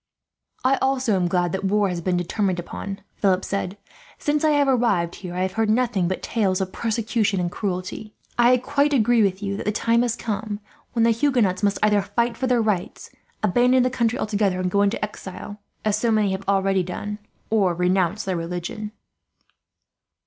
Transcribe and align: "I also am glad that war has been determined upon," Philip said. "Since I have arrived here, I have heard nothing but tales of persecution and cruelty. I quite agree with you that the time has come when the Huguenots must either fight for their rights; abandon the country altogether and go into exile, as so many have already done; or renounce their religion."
"I 0.65 0.77
also 0.77 1.15
am 1.15 1.27
glad 1.27 1.51
that 1.51 1.63
war 1.63 1.87
has 1.89 2.01
been 2.01 2.17
determined 2.17 2.59
upon," 2.59 3.01
Philip 3.17 3.45
said. 3.45 3.77
"Since 4.17 4.43
I 4.43 4.49
have 4.49 4.67
arrived 4.67 5.17
here, 5.17 5.35
I 5.35 5.41
have 5.43 5.51
heard 5.53 5.69
nothing 5.69 6.07
but 6.07 6.23
tales 6.23 6.59
of 6.59 6.71
persecution 6.73 7.39
and 7.39 7.51
cruelty. 7.51 8.15
I 8.35 8.57
quite 8.57 8.93
agree 8.95 9.21
with 9.21 9.43
you 9.43 9.55
that 9.57 9.63
the 9.67 9.71
time 9.71 10.01
has 10.01 10.15
come 10.15 10.59
when 10.93 11.03
the 11.03 11.11
Huguenots 11.11 11.61
must 11.61 11.77
either 11.83 12.01
fight 12.01 12.35
for 12.35 12.47
their 12.47 12.63
rights; 12.63 13.11
abandon 13.43 13.83
the 13.83 13.91
country 13.91 14.17
altogether 14.17 14.59
and 14.59 14.71
go 14.71 14.81
into 14.81 14.97
exile, 15.05 15.59
as 15.85 15.97
so 15.99 16.09
many 16.09 16.31
have 16.31 16.45
already 16.47 16.81
done; 16.81 17.19
or 17.51 17.75
renounce 17.75 18.23
their 18.23 18.35
religion." 18.37 18.93